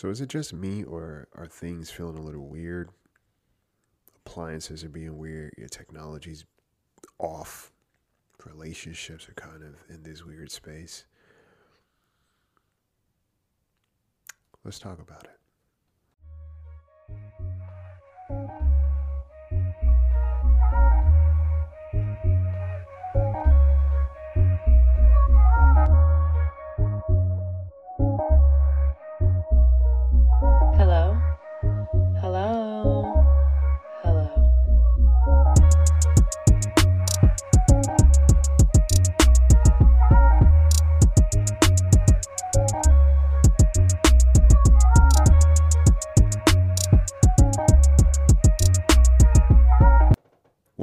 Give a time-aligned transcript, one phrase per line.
[0.00, 2.88] So is it just me or are things feeling a little weird?
[4.24, 6.46] Appliances are being weird, your technology's
[7.18, 7.70] off.
[8.46, 11.04] Relationships are kind of in this weird space.
[14.64, 15.39] Let's talk about it.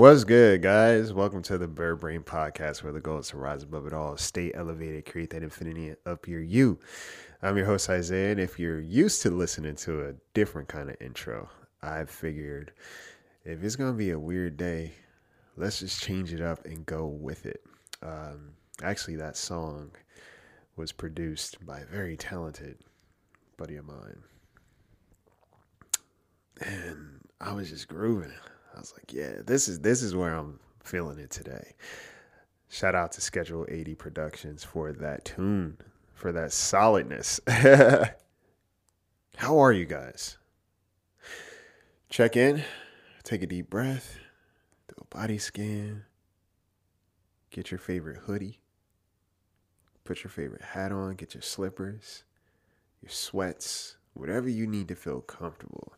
[0.07, 1.11] What's good, guys?
[1.11, 4.15] Welcome to the Bird Brain Podcast, where the goal is to rise above it all,
[4.15, 6.79] stay elevated, create that infinity up your you.
[7.41, 10.95] I'm your host, Isaiah, and if you're used to listening to a different kind of
[11.01, 11.49] intro,
[11.81, 12.71] I figured
[13.43, 14.93] if it's going to be a weird day,
[15.57, 17.61] let's just change it up and go with it.
[18.01, 19.91] Um, actually, that song
[20.77, 22.77] was produced by a very talented
[23.57, 24.23] buddy of mine.
[26.61, 28.31] And I was just grooving.
[28.77, 31.73] I was like, yeah, this is this is where I'm feeling it today.
[32.69, 35.77] Shout out to Schedule 80 Productions for that tune,
[36.13, 37.39] for that solidness.
[39.37, 40.37] How are you guys?
[42.09, 42.63] Check in,
[43.23, 44.19] take a deep breath,
[44.89, 46.03] do a body scan,
[47.49, 48.59] get your favorite hoodie,
[50.03, 52.25] put your favorite hat on, get your slippers,
[53.01, 55.96] your sweats, whatever you need to feel comfortable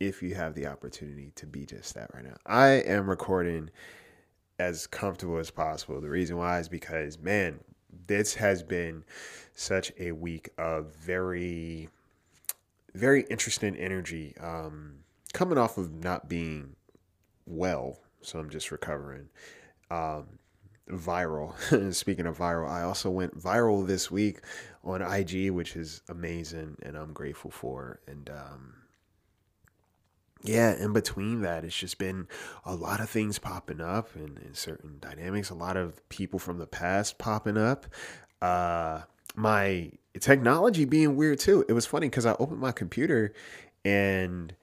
[0.00, 2.36] if you have the opportunity to be just that right now.
[2.44, 3.70] I am recording
[4.58, 6.00] as comfortable as possible.
[6.00, 7.60] The reason why is because, man,
[8.06, 9.04] this has been
[9.54, 11.88] such a week of very,
[12.94, 14.34] very interesting energy.
[14.40, 14.98] Um,
[15.32, 16.76] coming off of not being
[17.46, 19.28] well, so I'm just recovering.
[19.90, 20.38] Um,
[20.90, 21.54] viral.
[21.94, 24.40] Speaking of viral, I also went viral this week
[24.84, 28.00] on IG, which is amazing and I'm grateful for.
[28.06, 28.74] And, um,
[30.42, 32.28] yeah, in between that, it's just been
[32.64, 36.58] a lot of things popping up and, and certain dynamics, a lot of people from
[36.58, 37.86] the past popping up.
[38.40, 39.02] Uh,
[39.34, 41.64] my technology being weird too.
[41.68, 43.32] It was funny because I opened my computer
[43.84, 44.54] and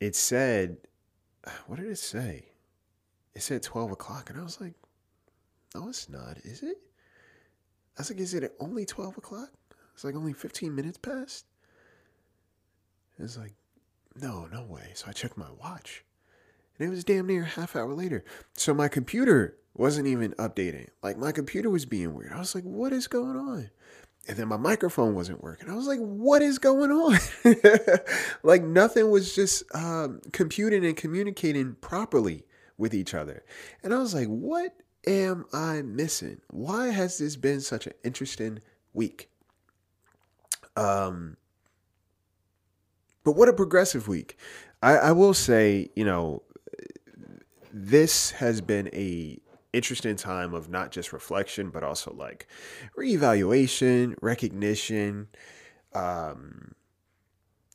[0.00, 0.78] it said,
[1.66, 2.46] what did it say?
[3.34, 4.30] It said 12 o'clock.
[4.30, 4.74] And I was like,
[5.74, 6.78] no, it's not, is it?
[7.96, 9.50] I was like, is it only 12 o'clock?
[9.94, 11.46] It's like only 15 minutes past.
[13.18, 13.54] It's like,
[14.20, 14.90] no, no way.
[14.94, 16.04] So I checked my watch.
[16.78, 18.24] And it was damn near a half hour later.
[18.54, 20.88] So my computer wasn't even updating.
[21.02, 22.32] Like my computer was being weird.
[22.32, 23.70] I was like, what is going on?
[24.28, 25.70] And then my microphone wasn't working.
[25.70, 27.18] I was like, what is going on?
[28.42, 32.44] like nothing was just um, computing and communicating properly
[32.76, 33.44] with each other.
[33.82, 34.74] And I was like, what
[35.06, 36.40] am I missing?
[36.50, 38.58] Why has this been such an interesting
[38.92, 39.30] week?
[40.76, 41.36] Um,
[43.26, 44.38] but what a progressive week.
[44.84, 46.44] I, I will say, you know,
[47.72, 49.40] this has been a
[49.72, 52.46] interesting time of not just reflection, but also like
[52.96, 55.26] reevaluation, recognition,
[55.92, 56.76] um,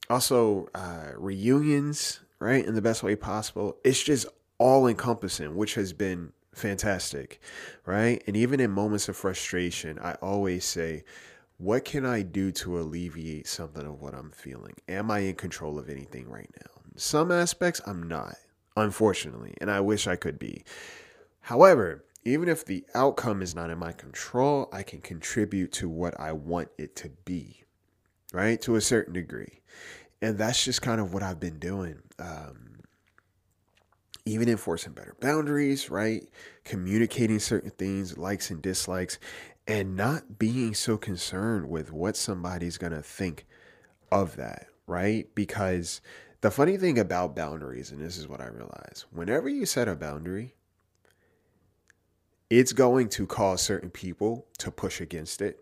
[0.09, 2.65] also uh, reunions, right?
[2.65, 3.75] In the best way possible.
[3.83, 7.41] It's just all encompassing, which has been fantastic,
[7.85, 8.23] right?
[8.25, 11.03] And even in moments of frustration, I always say,
[11.61, 14.73] what can I do to alleviate something of what I'm feeling?
[14.89, 16.81] Am I in control of anything right now?
[16.95, 18.35] Some aspects I'm not,
[18.75, 20.63] unfortunately, and I wish I could be.
[21.41, 26.19] However, even if the outcome is not in my control, I can contribute to what
[26.19, 27.63] I want it to be,
[28.33, 28.59] right?
[28.63, 29.61] To a certain degree.
[30.19, 32.01] And that's just kind of what I've been doing.
[32.17, 32.71] Um,
[34.25, 36.27] even enforcing better boundaries, right?
[36.63, 39.17] Communicating certain things, likes and dislikes,
[39.67, 43.45] and not being so concerned with what somebody's going to think
[44.11, 45.27] of that, right?
[45.35, 46.01] Because
[46.41, 49.95] the funny thing about boundaries, and this is what I realize whenever you set a
[49.95, 50.55] boundary,
[52.49, 55.59] it's going to cause certain people to push against it.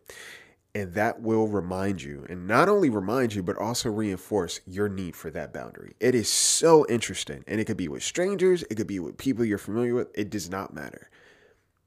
[0.75, 5.15] And that will remind you, and not only remind you, but also reinforce your need
[5.15, 5.95] for that boundary.
[5.99, 7.43] It is so interesting.
[7.47, 10.09] And it could be with strangers, it could be with people you're familiar with.
[10.13, 11.09] It does not matter,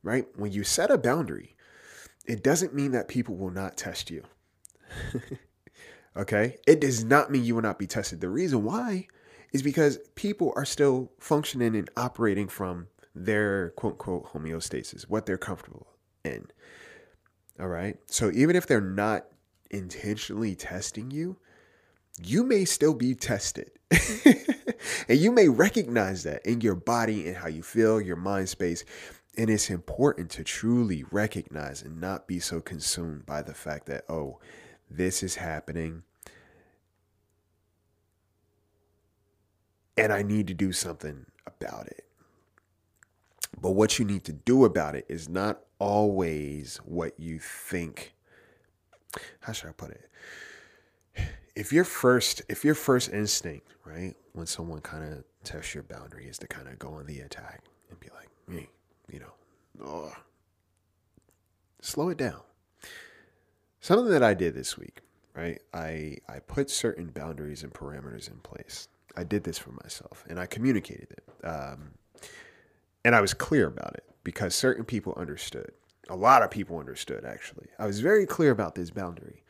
[0.02, 0.26] right?
[0.34, 1.54] When you set a boundary,
[2.26, 4.24] it doesn't mean that people will not test you.
[6.16, 6.56] okay?
[6.66, 8.20] It does not mean you will not be tested.
[8.20, 9.08] The reason why
[9.52, 15.38] is because people are still functioning and operating from their quote unquote homeostasis, what they're
[15.38, 15.86] comfortable
[16.24, 16.46] in.
[17.60, 17.96] All right.
[18.06, 19.26] So even if they're not
[19.70, 21.36] intentionally testing you,
[22.22, 23.70] you may still be tested.
[24.24, 28.84] and you may recognize that in your body and how you feel, your mind space.
[29.36, 34.04] And it's important to truly recognize and not be so consumed by the fact that,
[34.08, 34.38] oh,
[34.90, 36.02] this is happening.
[39.96, 42.04] And I need to do something about it.
[43.58, 48.14] But what you need to do about it is not always what you think.
[49.40, 50.10] How should I put it?
[51.54, 56.26] If your first, if your first instinct, right, when someone kind of tests your boundary,
[56.26, 58.68] is to kind of go on the attack and be like, me,
[59.10, 60.12] you know, oh,
[61.80, 62.40] slow it down.
[63.80, 65.00] Something that I did this week,
[65.34, 65.60] right?
[65.74, 68.88] I I put certain boundaries and parameters in place.
[69.16, 71.46] I did this for myself, and I communicated it.
[71.46, 71.92] Um,
[73.04, 75.72] and I was clear about it because certain people understood.
[76.08, 77.66] A lot of people understood, actually.
[77.78, 79.42] I was very clear about this boundary.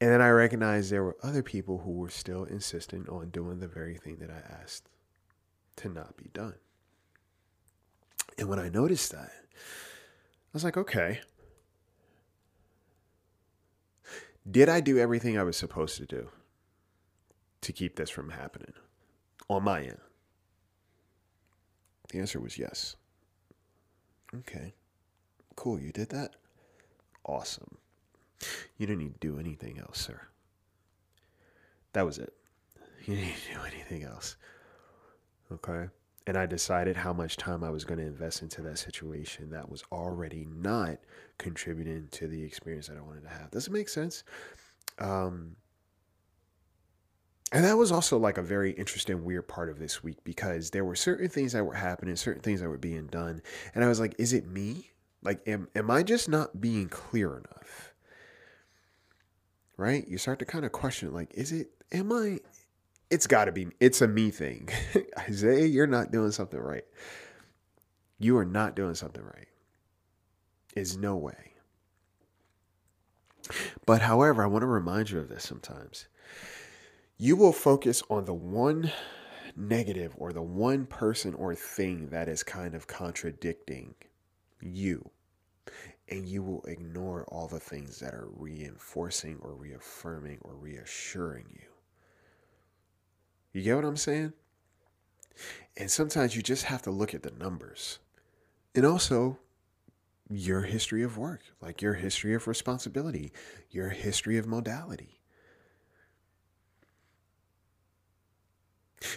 [0.00, 3.68] And then I recognized there were other people who were still insistent on doing the
[3.68, 4.88] very thing that I asked
[5.76, 6.54] to not be done.
[8.38, 11.20] And when I noticed that, I was like, okay.
[14.50, 16.28] Did I do everything I was supposed to do
[17.60, 18.72] to keep this from happening
[19.48, 20.00] on my end?
[22.10, 22.96] The answer was yes.
[24.34, 24.74] Okay.
[25.56, 25.78] Cool.
[25.78, 26.36] You did that?
[27.24, 27.76] Awesome.
[28.78, 30.20] You didn't need to do anything else, sir.
[31.92, 32.32] That was it.
[33.04, 34.36] You didn't need to do anything else.
[35.52, 35.88] Okay.
[36.26, 39.70] And I decided how much time I was going to invest into that situation that
[39.70, 40.98] was already not
[41.38, 43.50] contributing to the experience that I wanted to have.
[43.50, 44.22] Does it make sense?
[44.98, 45.56] Um,
[47.52, 50.84] and that was also like a very interesting, weird part of this week because there
[50.84, 53.42] were certain things that were happening, certain things that were being done.
[53.74, 54.92] And I was like, is it me?
[55.22, 57.92] Like, am, am I just not being clear enough?
[59.76, 60.06] Right?
[60.06, 62.38] You start to kind of question, like, is it, am I,
[63.10, 64.68] it's got to be, it's a me thing.
[65.18, 66.84] Isaiah, you're not doing something right.
[68.18, 69.48] You are not doing something right.
[70.76, 71.54] Is no way.
[73.86, 76.06] But however, I want to remind you of this sometimes
[77.18, 78.90] you will focus on the one
[79.56, 83.94] negative or the one person or thing that is kind of contradicting
[84.60, 85.10] you.
[86.08, 91.69] And you will ignore all the things that are reinforcing or reaffirming or reassuring you.
[93.52, 94.32] You get what I'm saying?
[95.76, 97.98] And sometimes you just have to look at the numbers.
[98.74, 99.38] And also
[100.28, 103.32] your history of work, like your history of responsibility,
[103.70, 105.20] your history of modality.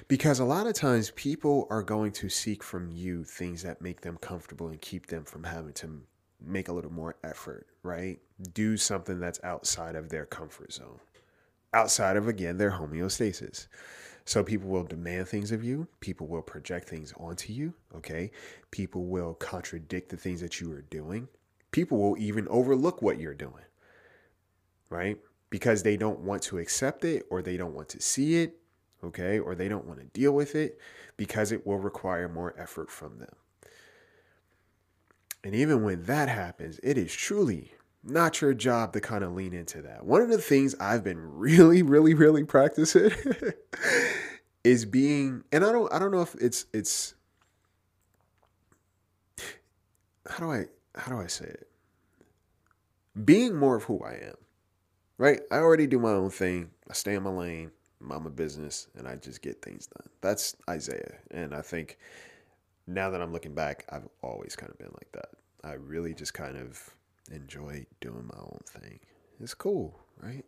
[0.08, 4.02] Because a lot of times people are going to seek from you things that make
[4.02, 6.02] them comfortable and keep them from having to
[6.42, 8.20] make a little more effort, right?
[8.54, 11.00] Do something that's outside of their comfort zone,
[11.74, 13.68] outside of, again, their homeostasis.
[14.25, 15.88] So people will demand things of you.
[16.00, 17.74] People will project things onto you.
[17.96, 18.32] Okay.
[18.72, 21.27] People will contradict the things that you are doing.
[21.72, 23.65] People will even overlook what you're doing,
[24.89, 25.18] right?
[25.50, 28.60] Because they don't want to accept it or they don't want to see it
[29.03, 29.39] okay?
[29.39, 30.80] Or they don't want to deal with it
[31.18, 33.36] because it will require more effort from them.
[35.44, 39.53] And even when that happens, it is truly not your job to kind of lean
[39.53, 40.05] into that.
[40.05, 43.12] One of the things I've been really, really, really practicing
[44.63, 47.15] is being, and I don't, I don't know if it's, it's,
[50.29, 51.67] how do I, how do I say it?
[53.24, 54.36] Being more of who I am,
[55.17, 55.41] right?
[55.51, 56.72] I already do my own thing.
[56.89, 57.72] I stay in my lane
[58.12, 60.07] I'm a business and I just get things done.
[60.22, 61.15] That's Isaiah.
[61.31, 61.98] And I think
[62.88, 65.29] now that I'm looking back, I've always kind of been like that.
[65.63, 66.93] I really just kind of
[67.32, 69.00] enjoy doing my own thing.
[69.39, 70.46] It's cool, right?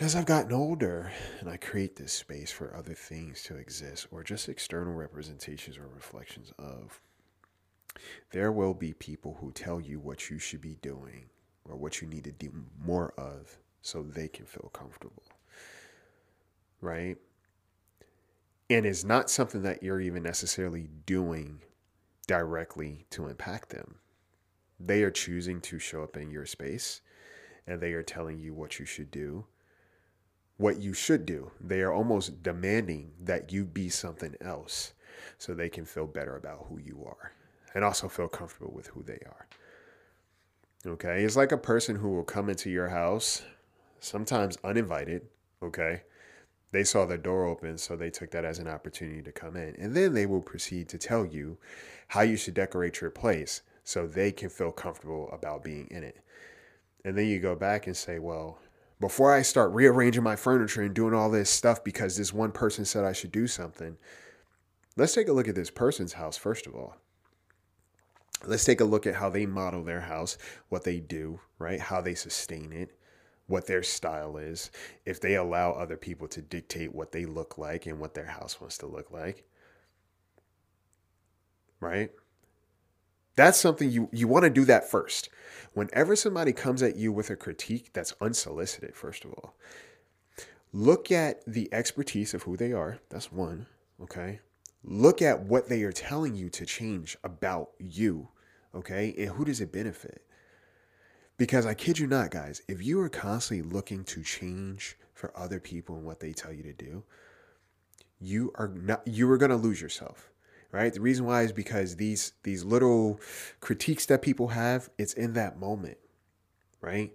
[0.00, 4.24] As I've gotten older and I create this space for other things to exist or
[4.24, 7.00] just external representations or reflections of,
[8.32, 11.26] there will be people who tell you what you should be doing
[11.64, 12.52] or what you need to do
[12.84, 15.22] more of so they can feel comfortable
[16.84, 17.16] right?
[18.70, 21.60] And it's not something that you're even necessarily doing
[22.26, 23.96] directly to impact them.
[24.78, 27.00] They are choosing to show up in your space
[27.66, 29.46] and they are telling you what you should do,
[30.56, 31.50] what you should do.
[31.60, 34.92] They are almost demanding that you be something else
[35.38, 37.32] so they can feel better about who you are
[37.74, 39.46] and also feel comfortable with who they are.
[40.86, 43.42] Okay, it's like a person who will come into your house,
[44.00, 45.22] sometimes uninvited.
[45.62, 46.02] Okay,
[46.72, 49.74] they saw the door open, so they took that as an opportunity to come in.
[49.78, 51.56] And then they will proceed to tell you
[52.08, 56.16] how you should decorate your place so they can feel comfortable about being in it.
[57.04, 58.58] And then you go back and say, well,
[58.98, 62.86] before I start rearranging my furniture and doing all this stuff because this one person
[62.86, 63.98] said I should do something,
[64.96, 66.96] let's take a look at this person's house, first of all.
[68.46, 70.38] Let's take a look at how they model their house,
[70.68, 71.80] what they do, right?
[71.80, 72.96] How they sustain it,
[73.46, 74.70] what their style is,
[75.04, 78.60] if they allow other people to dictate what they look like and what their house
[78.60, 79.44] wants to look like.
[81.80, 82.10] Right?
[83.36, 85.28] That's something you, you want to do that first.
[85.72, 89.54] Whenever somebody comes at you with a critique that's unsolicited, first of all,
[90.72, 92.98] look at the expertise of who they are.
[93.10, 93.66] That's one.
[94.00, 94.40] Okay.
[94.84, 98.28] Look at what they are telling you to change about you.
[98.74, 99.14] Okay.
[99.18, 100.22] And who does it benefit?
[101.36, 105.58] Because I kid you not, guys, if you are constantly looking to change for other
[105.58, 107.02] people and what they tell you to do,
[108.20, 110.30] you are not you are gonna lose yourself
[110.74, 110.92] right?
[110.92, 113.20] The reason why is because these these little
[113.60, 115.98] critiques that people have, it's in that moment,
[116.80, 117.12] right?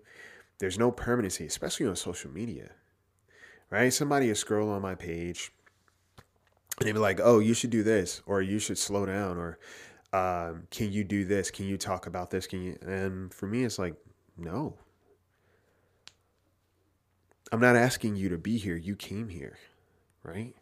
[0.59, 2.71] There's no permanency, especially on social media,
[3.69, 3.91] right?
[3.91, 5.51] Somebody will scroll on my page
[6.79, 9.59] and they be like, "Oh, you should do this," or "You should slow down," or
[10.13, 11.51] um, "Can you do this?
[11.51, 12.47] Can you talk about this?
[12.47, 13.95] Can you?" And for me, it's like,
[14.37, 14.77] no.
[17.51, 18.77] I'm not asking you to be here.
[18.77, 19.57] You came here,
[20.23, 20.55] right?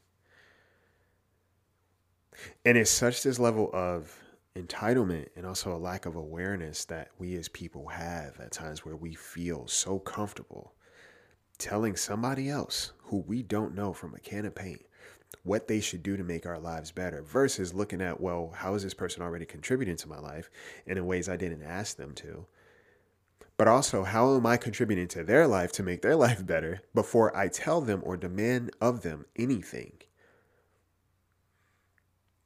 [2.65, 4.19] And it's such this level of
[4.55, 8.95] entitlement and also a lack of awareness that we as people have at times where
[8.95, 10.73] we feel so comfortable
[11.57, 14.85] telling somebody else who we don't know from a can of paint
[15.43, 18.83] what they should do to make our lives better versus looking at, well, how is
[18.83, 20.49] this person already contributing to my life
[20.85, 22.45] and in ways I didn't ask them to?
[23.57, 27.35] But also, how am I contributing to their life to make their life better before
[27.35, 29.93] I tell them or demand of them anything?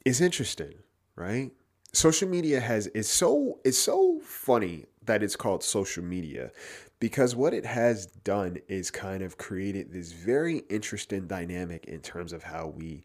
[0.05, 0.73] It's interesting,
[1.15, 1.51] right?
[1.93, 6.51] Social media has it's so it's so funny that it's called social media
[6.99, 12.31] because what it has done is kind of created this very interesting dynamic in terms
[12.31, 13.03] of how we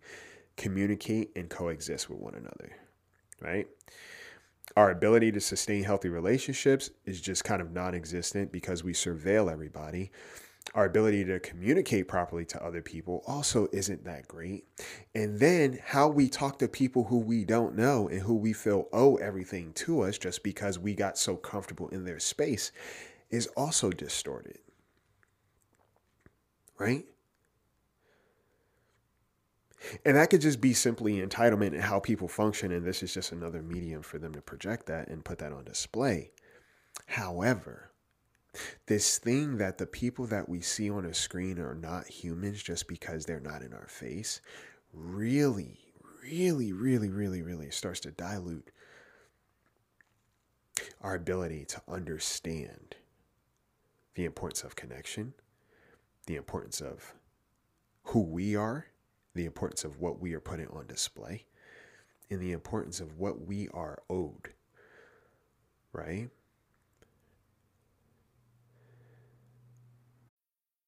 [0.57, 2.77] communicate and coexist with one another,
[3.41, 3.67] right?
[4.77, 9.51] Our ability to sustain healthy relationships is just kind of non existent because we surveil
[9.51, 10.11] everybody
[10.77, 14.67] our ability to communicate properly to other people also isn't that great.
[15.15, 18.87] And then how we talk to people who we don't know and who we feel
[18.93, 22.73] owe everything to us just because we got so comfortable in their space
[23.31, 24.59] is also distorted.
[26.79, 27.07] Right?
[30.05, 32.71] And that could just be simply entitlement and how people function.
[32.71, 35.65] And this is just another medium for them to project that and put that on
[35.65, 36.33] display.
[37.07, 37.93] However,
[38.87, 42.89] this thing that the people that we see on a screen are not humans just
[42.89, 44.41] because they're not in our face
[44.93, 45.79] really,
[46.23, 48.71] really, really, really, really starts to dilute
[51.01, 52.97] our ability to understand
[54.15, 55.35] the importance of connection,
[56.27, 57.15] the importance of
[58.05, 58.87] who we are,
[59.35, 61.45] the importance of what we are putting on display,
[62.31, 64.53] and the importance of what we are owed,
[65.93, 66.31] right?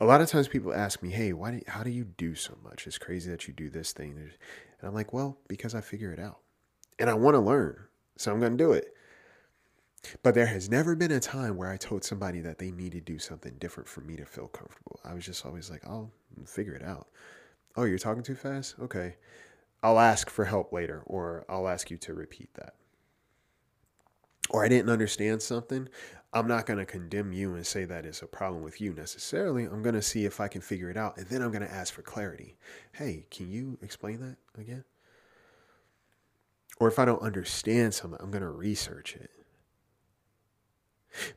[0.00, 1.50] a lot of times people ask me, "Hey, why?
[1.52, 2.86] Do, how do you do so much?
[2.86, 6.20] It's crazy that you do this thing." And I'm like, "Well, because I figure it
[6.20, 6.40] out,
[6.98, 7.84] and I want to learn,
[8.16, 8.94] so I'm going to do it."
[10.22, 13.00] But there has never been a time where I told somebody that they need to
[13.00, 15.00] do something different for me to feel comfortable.
[15.04, 16.12] I was just always like, "I'll
[16.46, 17.08] figure it out."
[17.76, 18.76] Oh, you're talking too fast?
[18.80, 19.16] Okay.
[19.82, 22.74] I'll ask for help later, or I'll ask you to repeat that.
[24.50, 25.88] Or I didn't understand something.
[26.32, 29.64] I'm not going to condemn you and say that it's a problem with you necessarily.
[29.64, 31.16] I'm going to see if I can figure it out.
[31.16, 32.56] And then I'm going to ask for clarity.
[32.92, 34.84] Hey, can you explain that again?
[36.78, 39.30] Or if I don't understand something, I'm going to research it.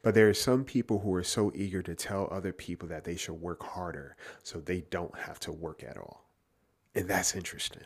[0.01, 3.15] But there are some people who are so eager to tell other people that they
[3.15, 6.27] should work harder so they don't have to work at all.
[6.94, 7.84] And that's interesting.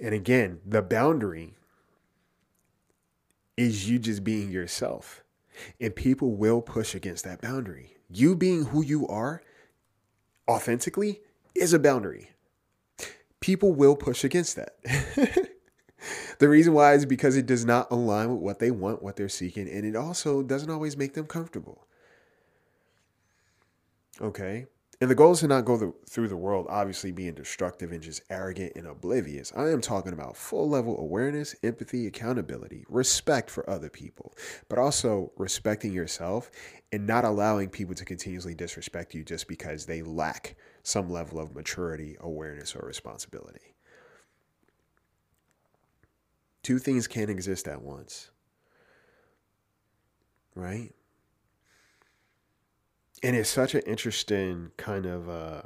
[0.00, 1.54] And again, the boundary
[3.56, 5.22] is you just being yourself.
[5.80, 7.96] And people will push against that boundary.
[8.10, 9.42] You being who you are
[10.48, 11.20] authentically
[11.54, 12.30] is a boundary.
[13.40, 14.76] People will push against that.
[16.38, 19.28] the reason why is because it does not align with what they want, what they're
[19.28, 21.86] seeking, and it also doesn't always make them comfortable.
[24.20, 24.66] Okay?
[24.98, 28.22] And the goal is to not go through the world obviously being destructive and just
[28.30, 29.52] arrogant and oblivious.
[29.54, 34.34] I am talking about full level awareness, empathy, accountability, respect for other people,
[34.70, 36.50] but also respecting yourself
[36.92, 41.54] and not allowing people to continuously disrespect you just because they lack some level of
[41.54, 43.74] maturity, awareness, or responsibility.
[46.62, 48.30] Two things can't exist at once,
[50.54, 50.94] right?
[53.22, 55.62] And it's such an interesting kind of uh,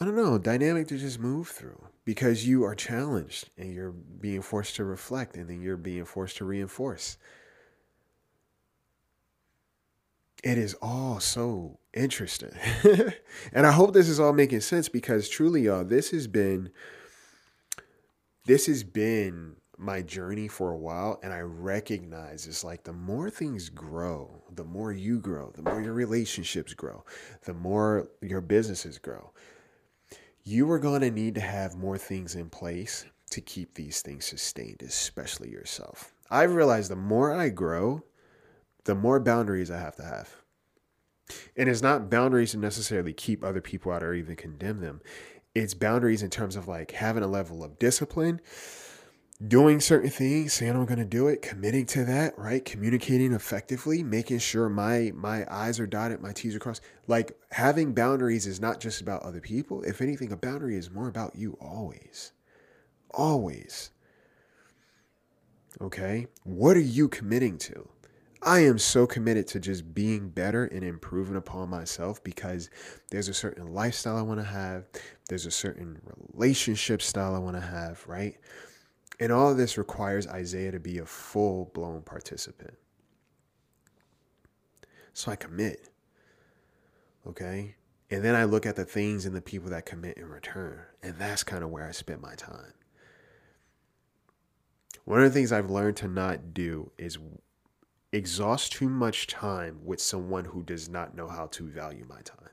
[0.00, 4.42] I don't know dynamic to just move through because you are challenged and you're being
[4.42, 7.16] forced to reflect and then you're being forced to reinforce.
[10.44, 12.52] It is all so interesting.
[13.52, 16.70] and I hope this is all making sense because truly, y'all, this has been
[18.44, 23.30] this has been my journey for a while and I recognize it's like the more
[23.30, 27.04] things grow, the more you grow, the more your relationships grow,
[27.44, 29.32] the more your businesses grow.
[30.44, 34.24] You are going to need to have more things in place to keep these things
[34.24, 36.14] sustained, especially yourself.
[36.30, 38.04] I've realized the more I grow,
[38.84, 40.36] the more boundaries I have to have.
[41.56, 45.00] And it's not boundaries to necessarily keep other people out or even condemn them.
[45.54, 48.40] It's boundaries in terms of like having a level of discipline
[49.46, 52.64] doing certain things, saying I'm going to do it, committing to that, right?
[52.64, 56.82] Communicating effectively, making sure my my I's are dotted, my T's are crossed.
[57.06, 59.82] Like having boundaries is not just about other people.
[59.82, 62.32] If anything, a boundary is more about you always.
[63.12, 63.90] Always.
[65.80, 66.26] Okay?
[66.44, 67.88] What are you committing to?
[68.42, 72.70] I am so committed to just being better and improving upon myself because
[73.10, 74.84] there's a certain lifestyle I want to have.
[75.28, 76.00] There's a certain
[76.32, 78.36] relationship style I want to have, right?
[79.18, 82.74] And all of this requires Isaiah to be a full blown participant.
[85.12, 85.88] So I commit.
[87.26, 87.76] Okay?
[88.10, 90.80] And then I look at the things and the people that commit in return.
[91.02, 92.74] And that's kind of where I spend my time.
[95.04, 97.18] One of the things I've learned to not do is
[98.12, 102.50] exhaust too much time with someone who does not know how to value my time.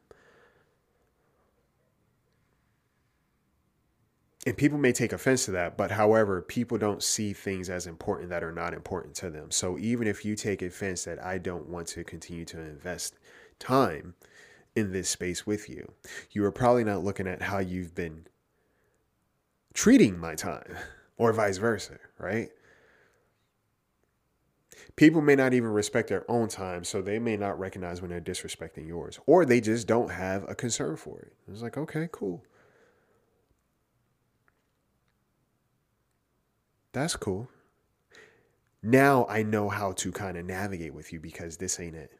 [4.46, 8.30] And people may take offense to that, but however, people don't see things as important
[8.30, 9.52] that are not important to them.
[9.52, 13.20] So even if you take offense that I don't want to continue to invest
[13.60, 14.16] time
[14.76, 15.94] in this space with you,
[16.32, 18.28] you are probably not looking at how you've been
[19.74, 20.76] treating my time
[21.18, 22.50] or vice versa, right?
[24.96, 28.22] People may not even respect their own time, so they may not recognize when they're
[28.22, 31.34] disrespecting yours, or they just don't have a concern for it.
[31.50, 32.44] It's like, okay, cool.
[36.94, 37.50] That's cool.
[38.82, 42.12] Now I know how to kind of navigate with you because this ain't it.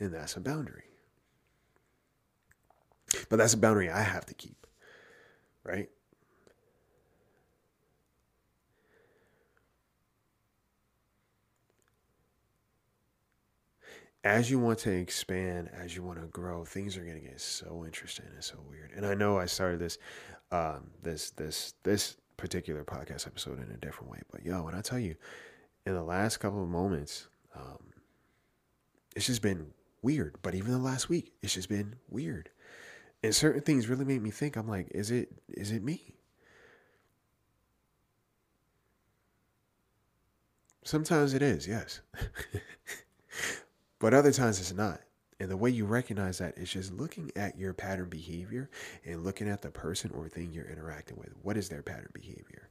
[0.00, 0.84] And that's a boundary.
[3.28, 4.66] But that's a boundary I have to keep,
[5.64, 5.88] right?
[14.26, 17.40] as you want to expand, as you want to grow, things are going to get
[17.40, 18.90] so interesting and so weird.
[18.96, 19.98] And I know I started this,
[20.50, 24.20] um, this, this, this particular podcast episode in a different way.
[24.30, 25.16] But yo, when I tell you,
[25.84, 27.78] in the last couple of moments, um,
[29.14, 29.68] it's just been
[30.02, 30.36] weird.
[30.42, 32.50] But even the last week, it's just been weird.
[33.22, 34.56] And certain things really made me think.
[34.56, 36.14] I'm like, is it is it me?
[40.84, 42.00] Sometimes it is, yes.
[43.98, 45.00] but other times it's not.
[45.38, 48.70] And the way you recognize that is just looking at your pattern behavior
[49.04, 51.34] and looking at the person or thing you're interacting with.
[51.42, 52.70] What is their pattern behavior?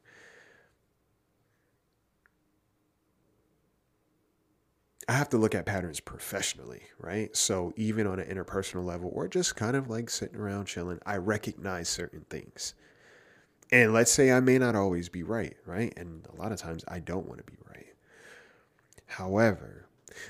[5.08, 7.36] I have to look at patterns professionally, right?
[7.38, 11.18] So even on an interpersonal level or just kind of like sitting around chilling, I
[11.18, 12.74] recognize certain things.
[13.72, 15.94] And let's say I may not always be right, right?
[15.98, 17.94] And a lot of times I don't want to be right.
[19.06, 19.88] However,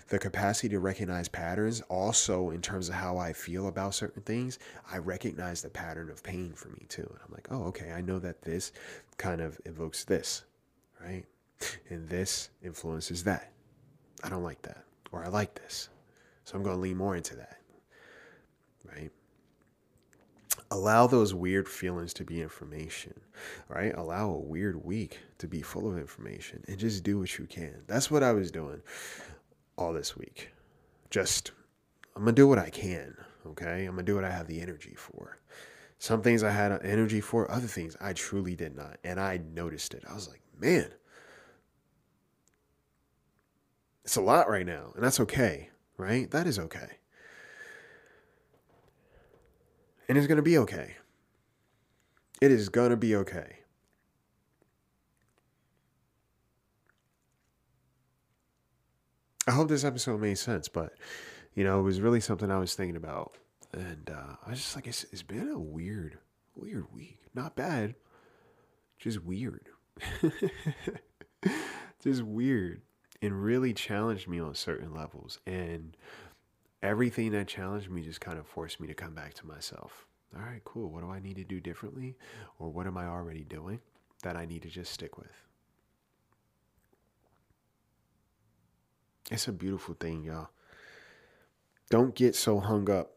[0.09, 4.59] the capacity to recognize patterns also in terms of how I feel about certain things,
[4.91, 7.07] I recognize the pattern of pain for me too.
[7.09, 8.71] And I'm like, oh, okay, I know that this
[9.17, 10.43] kind of evokes this,
[11.01, 11.25] right?
[11.89, 13.51] And this influences that.
[14.23, 14.83] I don't like that.
[15.11, 15.89] Or I like this.
[16.43, 17.57] So I'm going to lean more into that.
[18.85, 19.11] Right?
[20.71, 23.13] Allow those weird feelings to be information,
[23.69, 23.93] right?
[23.95, 27.83] Allow a weird week to be full of information and just do what you can.
[27.87, 28.81] That's what I was doing
[29.77, 30.51] all this week.
[31.09, 31.51] Just,
[32.15, 33.15] I'm going to do what I can,
[33.47, 33.85] okay?
[33.85, 35.39] I'm going to do what I have the energy for.
[35.97, 38.97] Some things I had energy for, other things I truly did not.
[39.03, 40.03] And I noticed it.
[40.09, 40.91] I was like, man,
[44.03, 44.91] it's a lot right now.
[44.95, 46.29] And that's okay, right?
[46.31, 46.97] That is okay.
[50.07, 50.95] And it's going to be okay.
[52.41, 53.59] It is going to be okay.
[59.47, 60.93] I hope this episode made sense, but
[61.53, 63.35] you know, it was really something I was thinking about,
[63.73, 66.17] and uh, I was just like, it's, it's been a weird,
[66.55, 67.19] weird week.
[67.35, 67.93] Not bad,
[68.97, 69.69] just weird,
[72.03, 72.81] just weird,
[73.21, 75.39] and really challenged me on certain levels.
[75.45, 75.95] And
[76.81, 80.07] everything that challenged me just kind of forced me to come back to myself.
[80.35, 80.89] All right, cool.
[80.89, 82.17] What do I need to do differently,
[82.57, 83.79] or what am I already doing
[84.23, 85.45] that I need to just stick with?
[89.31, 90.49] It's a beautiful thing, y'all.
[91.89, 93.11] Don't get so hung up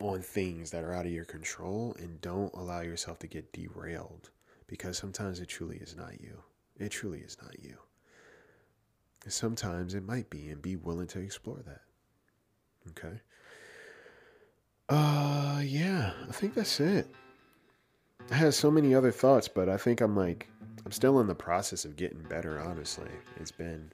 [0.00, 4.30] on things that are out of your control and don't allow yourself to get derailed
[4.66, 6.42] because sometimes it truly is not you.
[6.78, 7.76] It truly is not you.
[9.24, 11.82] And sometimes it might be, and be willing to explore that.
[12.90, 13.20] Okay.
[14.88, 17.08] Uh, yeah, I think that's it.
[18.30, 20.48] I had so many other thoughts, but I think I'm like,
[20.84, 23.10] I'm still in the process of getting better, honestly.
[23.40, 23.90] It's been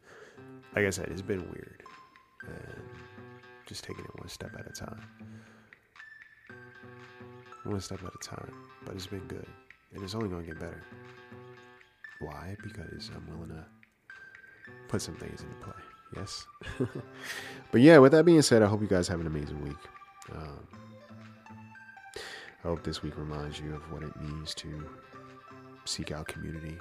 [0.74, 1.82] like I said, it's been weird.
[2.46, 2.82] And
[3.66, 5.02] just taking it one step at a time.
[7.64, 8.52] One step at a time.
[8.84, 9.46] But it's been good.
[9.94, 10.82] And it's only going to get better.
[12.20, 12.56] Why?
[12.62, 13.64] Because I'm willing to
[14.88, 15.74] put some things into play.
[16.16, 16.46] Yes?
[17.70, 19.76] but yeah, with that being said, I hope you guys have an amazing week.
[20.34, 20.68] Um,
[22.64, 24.88] I hope this week reminds you of what it means to
[25.84, 26.78] seek out community.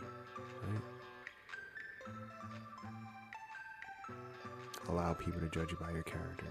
[0.67, 0.82] Right?
[4.89, 6.48] Allow people to judge you by your character,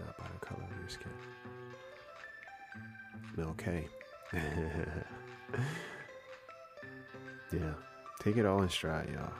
[0.00, 1.10] not by the color of your skin.
[3.38, 3.88] Okay.
[7.52, 7.74] yeah.
[8.20, 9.32] Take it all in stride, y'all.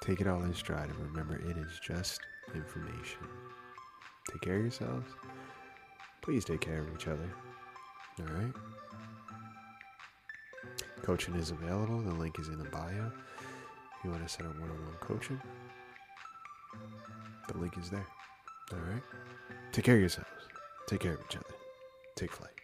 [0.00, 2.20] Take it all in stride and remember it is just
[2.54, 3.26] information.
[4.30, 5.10] Take care of yourselves.
[6.20, 7.28] Please take care of each other.
[8.20, 8.52] All right?
[11.02, 12.00] Coaching is available.
[12.00, 13.10] The link is in the bio.
[13.10, 15.40] If you want to set up one on one coaching,
[17.52, 18.06] the link is there.
[18.72, 19.02] All right?
[19.72, 20.28] Take care of yourselves.
[20.86, 21.54] Take care of each other.
[22.16, 22.61] Take flight.